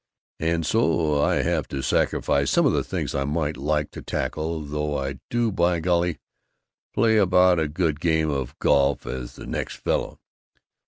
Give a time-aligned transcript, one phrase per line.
[0.39, 4.61] "And so I have to sacrifice some of the things I might like to tackle,
[4.61, 6.17] though I do, by golly,
[6.91, 10.19] play about as good a game of golf as the next fellow!"